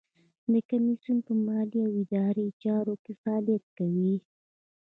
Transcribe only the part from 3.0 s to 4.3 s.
کې فعالیت کوي.